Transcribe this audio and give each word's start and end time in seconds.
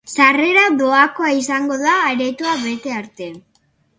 Sarrera 0.11 0.61
doakoa 0.79 1.33
izango 1.41 1.77
da 1.83 1.93
aretoa 2.13 2.57
bete 2.65 2.95
arte. 3.03 3.31